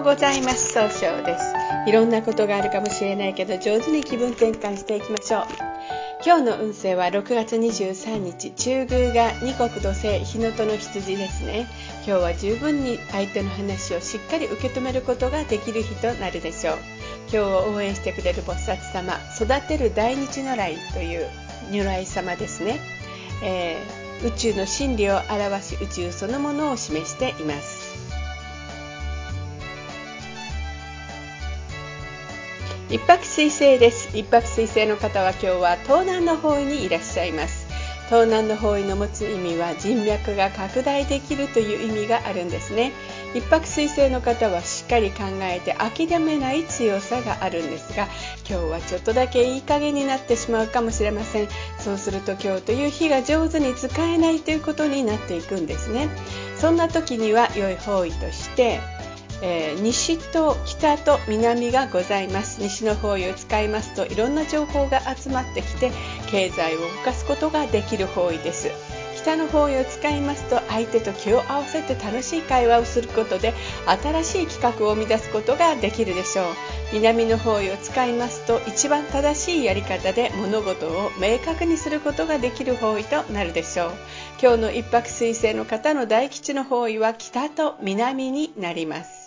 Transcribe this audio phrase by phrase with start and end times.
[0.00, 0.72] うございます。
[0.72, 1.54] 総称です。
[1.86, 5.42] いろんなことがあるかもしれないけど上手に気分転換していきましょう。
[6.24, 11.66] 今日の運勢は6月23日中宮が二国土星日のとの羊ですね。
[12.06, 16.78] 今日は十分に相手の話をしっかり受け止めることができる日となるでしょう。
[17.30, 21.28] 今日を応援してくれる菩薩様育てる大日如来という
[21.70, 22.80] 如来様ですね、
[23.42, 28.07] えー、宇宙の真理を表し宇宙そのものを示しています。
[32.90, 34.16] 一泊水星です。
[34.16, 37.68] 一泊水星の方は今日は東南の方位にいらっしゃいます。
[38.06, 42.92] 東南の方位の持つ意味は人脈が拡大できるという意味があるんですね。
[43.34, 48.08] 一泊水星の方はしっかり考えて諦めない強さがあるんですが
[48.48, 51.48] 今日はちょっとだけいい加減になってしまうかもしれません。
[51.78, 56.08] そうすると今日という日が上手に使えないということになっていくんですね。
[56.56, 58.80] そんな時には良い方位として
[59.40, 62.60] えー、西と北と南がございます。
[62.60, 65.92] 西の方位を使いますといろんな情報が集まってきて
[66.30, 68.70] 経済を動かすことができる方位です。
[69.16, 73.52] 北の方位を使いますと相手と気を合わせて楽しい会話をすることで
[74.02, 76.46] 新しい企画を生み出すことができるでしょう。
[76.92, 83.90] 南の方位を使いますと一番正しいやり方で物事を明確にすることができる方位となるでしょう。
[84.40, 89.17] 今日の一泊水星の方の大吉の方位は北と南になります。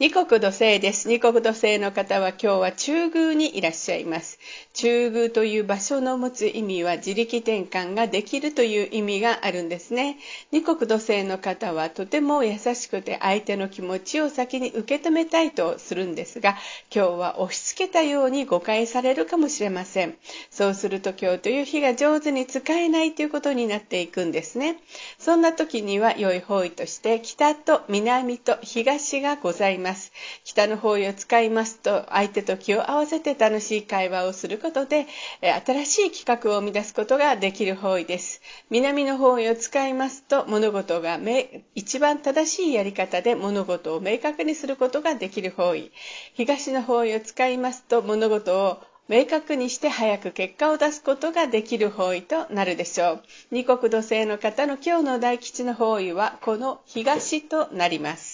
[0.00, 1.08] 二国土星です。
[1.08, 4.38] 二国土星の方は今日は中宮にいらっしゃいます。
[4.72, 10.18] 中宮という場所の持つ意味は自力転換ができるという意味があるんですね。
[10.52, 16.56] 二国土星の方はとても優しくて相手の気持ちを先に受け止めたいとするんですが、
[16.94, 20.16] 今日は押し付けたように誤解されるかもしれません。
[20.52, 24.76] そうすると今日という日が上手に使えないということになっていくんですね。
[25.18, 29.87] そんな時には良い方位として北と南と東がございます。
[29.88, 30.12] ます
[30.44, 35.06] 北の方位を使いますと相手と気を合わせて楽しい会話をすることで
[35.40, 41.18] 新しい企画を生み出すことができる方位です南の方位を使いますと物事が
[41.74, 45.90] 一番正しいやり方で物事を明確にすることができる方位
[46.34, 48.78] 東の方位を使いますと物事を
[49.08, 53.22] 明確にして早く結果を出すことができる方位となるでしょう。
[53.50, 58.27] 二国土星の方の今日の大吉の方位はこの東となります。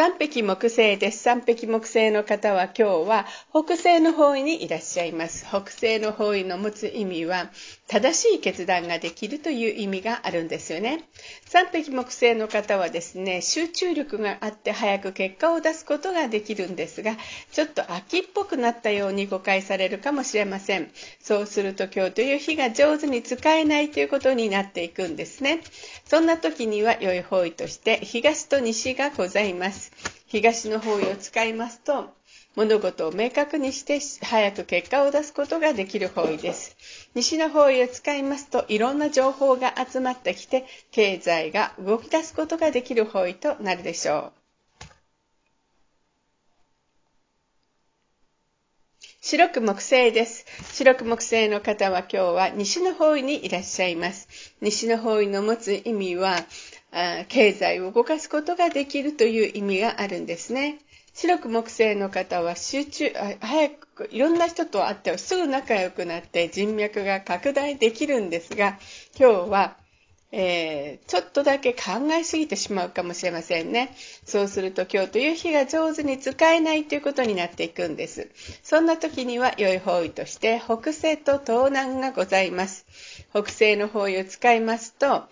[0.00, 1.24] 三匹木星です。
[1.24, 5.44] 三匹木星の方は今日は北西の方位にいらっしゃいます。
[5.44, 7.50] 北西の方位の持つ意味は
[7.90, 11.08] 正しい決断ができるという意味があるんですよね。
[11.44, 17.16] 三匹木星の方はですね、集中力があって早く結果を出すことができるんですが、
[17.50, 20.88] ちょっと秋っぽくなったように誤解されるかもしれません。
[21.20, 25.60] そうすると今日という日が上手に使えないということになっていくんですね。
[26.04, 29.90] そんな時には良い方位として東と西がございます。
[30.28, 32.19] 東の方位を使いますと
[32.56, 36.76] 物事を明確にして早く結果を出すことができる方位です。
[37.14, 44.40] 西の方位を使いますといろんな情報が集まってきて経済が動き出すことができる方位となるでしょう。
[49.22, 50.46] 白く木星です。
[50.72, 54.28] 白く木星の方は今日は西の方位にいらっしゃいます。
[54.60, 56.36] 西の方位の持つ意味は、
[57.28, 60.78] 経済を動かすことができるという意味があるんですね。
[61.12, 68.78] 白く木星の方は集中、早くいろんな人と会ってすぐ仲良くなって人脈が拡大できるんですが、
[69.18, 69.76] 今日は、
[70.32, 73.94] えー、ちょっとだけ考えすぎてしまうかもしれませんね。
[74.24, 78.30] そうすると今日という日が上手に使えないということになっていくんです。
[78.62, 82.86] そんな時には良い方位として北西と東南がございます。
[83.30, 85.24] 北西の方位を使いますと、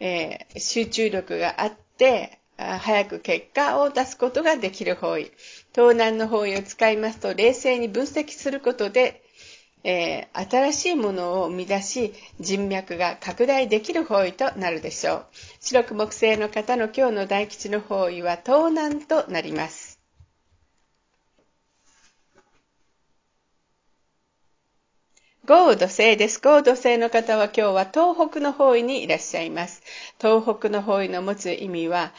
[0.00, 5.32] えー、集中力があって、早く結果を出すことができる方位。
[5.74, 9.22] 東南の方位を使いますと、冷静に分析することで、
[9.82, 15.26] えー、新しいものを生み出し、人脈が拡大できる方位となるでしょう。
[15.60, 19.89] 白く木星の方の今日の大吉の方位は東南となります。
[25.46, 26.40] 豪雨土星です。
[26.40, 29.82] 豪雨土星の方は今日は東北の方位にいらっしゃいます。
[30.18, 32.12] 東北の方位の持つ意味は、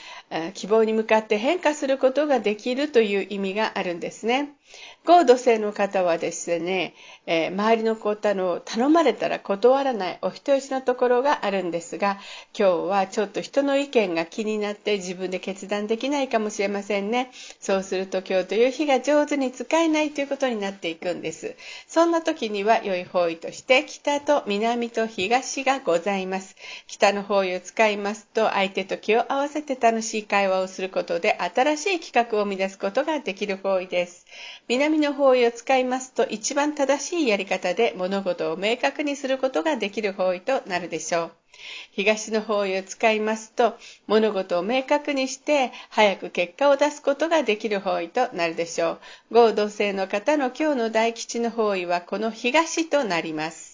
[0.53, 4.55] 希望に向かって変化することができるという意味があるんですね。
[5.03, 6.93] 合土星の方はですね、
[7.25, 12.19] えー、周りの方の頼まれたら断らないお人よしのところがあるんですが、
[12.57, 17.31] 今日はちょっと人の意見が気になって自分で決断できないかもしれませんね。
[17.59, 21.55] そうすると今日という日が上手に使えないということになっていくんです。
[21.87, 26.55] そんな時には良い方位として北と南と東がございます。
[26.85, 34.27] 北の方位を使いますと相手と気を合わせて楽しい会話をすることで新しい企画を生み出すことができる方位です。
[34.71, 41.31] 南の方位を使いますと一番正しいやり方で物事を明確にすることができる方位となるでしょう。
[41.91, 43.77] 東の方位を使いますと
[44.07, 48.99] 物事を明確にして早く結果を出すことができる方位となるでしょ
[49.31, 49.33] う。
[49.33, 53.70] 合同性の方の今日の大吉の方位はこの東となります。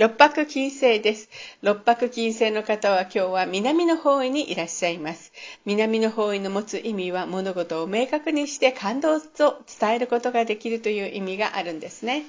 [0.00, 1.28] 六白金星です。
[1.60, 5.30] 六白金星の方は今日は南の方位にいらっしゃいます。
[5.66, 12.22] 南の方位の持つ意味は物事を明確にして感動を伝えることができるという意味があるんですね。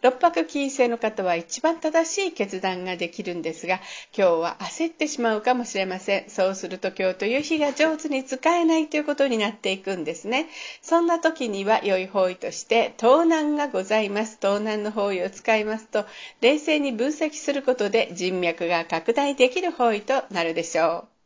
[0.00, 3.80] 六白金星の方は一番正しい決断ができるんですが、
[4.16, 6.30] 今日は焦ってしまうかもしれません。
[6.30, 10.46] そうすると今日という日が上手に使えないということになっていくんですね。
[10.80, 14.38] そんな時には良い方位として盗難がございます。
[14.38, 16.06] 盗難の方位を使いますと、
[16.40, 21.18] 冷静に分析することで人脈が拡大できる方位となるでしょう。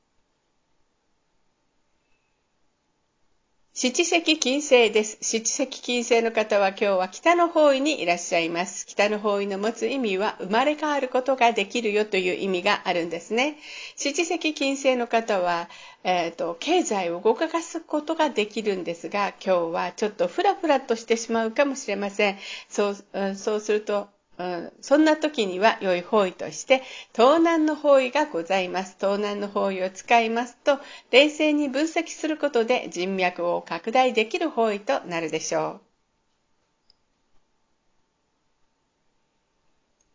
[3.75, 5.17] 七石金星です。
[5.23, 8.87] 七石金星の方は今日は北の方位にいらっしゃいます。
[8.87, 13.57] 北の方位の持つ意味は生まれ変わることができるよという意味があるんですね。
[13.97, 15.71] 七石金星の方は、
[16.05, 22.39] えーと、経済を動かすことができるんですが、今日はちょっとフラフラとしてしまうかもしれません。
[22.69, 22.97] そう、
[23.35, 24.09] そうすると
[24.43, 28.97] うん、そんな時には良い方位として盗難の方位がございます。
[28.97, 30.81] 盗難の方位を使いますと
[31.13, 35.93] 冷静に分析することで人脈を拡大できる方位となるでしょう。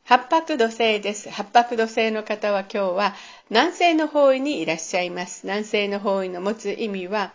[0.04, 1.30] 八白土星です。
[1.30, 3.16] 八白土星の方は今日は
[3.50, 5.42] 南西の方位にいらっしゃいます。
[5.46, 7.34] 南西の方位の持つ意味は、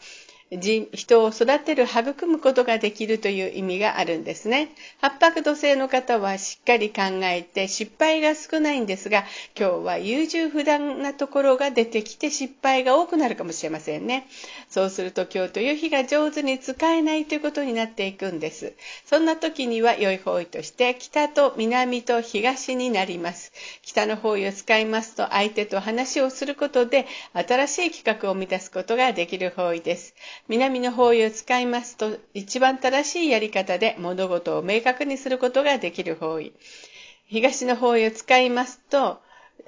[0.59, 4.69] 人を育てる、育むことができるという意味があるんですね。
[5.01, 9.25] 八白土星の方はしっかり考えて失敗が少ないんですが、
[9.59, 14.27] 今日は優柔不断なところが出てきて失敗が多くなるかもしれませんね。
[14.69, 18.75] そうすると今日という日が上手に使えないということになっていくんです。
[19.07, 23.53] そんな時には良い方位として北と南と東になります。
[23.81, 30.15] 北の方位を使いますと相手と話をすることで新しい企画を満たすことができる方位です。
[30.49, 36.53] 南の方位を使いますと一番正しいやり方で物事を明確にすることができる方位。
[37.27, 39.21] 東の方位を使いますと、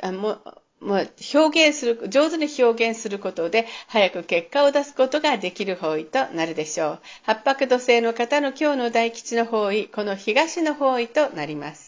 [0.02, 0.38] あも
[0.80, 1.00] も
[1.34, 7.00] 表現する、上手に表現することで早く結果を出すことができる方位となるでしょう。
[7.22, 11.83] 八白土星の方の今日の大吉の方位、この東の方位となります。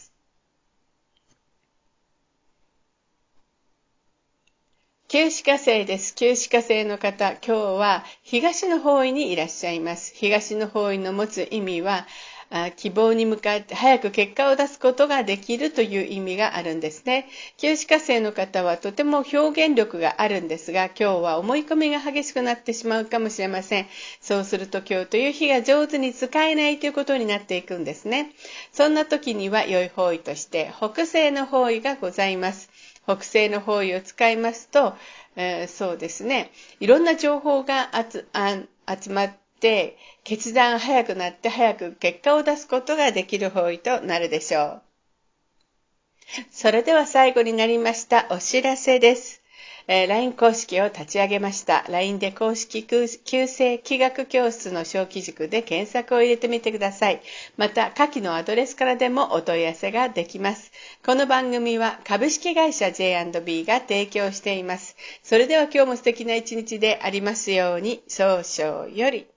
[5.09, 6.13] 旧歯科生です。
[6.15, 10.11] 旧歯科生の方、今日は東の方位にいらっしゃいます。
[10.13, 12.05] 東の方位の持つ意味は、
[12.75, 17.29] 希望に向かって早く結果を出すことができるという意味があるんですね。
[17.55, 23.87] 旧歯科生の方はとても表現力があるんですが、今日は思い込みが激しくなってしまうかもしれません。
[24.19, 28.33] そうすると今日という日が上手に使えないということになっていくんですね。
[28.73, 32.69] そんな時には良い方位として北西の方位がございます。
[33.07, 34.93] 北西の方位を使いますと、
[35.37, 39.31] えー、そうですね、いろんな情報が集まっ
[39.61, 44.81] て、決断早くなって早く結果を出すことができる方位となるでしょう。
[46.51, 49.41] それでは最後になりましたお知らせです。
[49.89, 51.85] え、LINE 公式を立ち上げました。
[51.87, 53.07] LINE で公式旧
[53.47, 57.21] 正気学教室の小規塾で検索を入れてみてください。
[57.55, 60.73] また、下記のアドレスからでもお問い合わせができます。
[61.05, 64.97] この番組は株式会社 J&B が提供しています。
[65.23, 69.36] それでは今日も素敵な一日でありますように、少々より。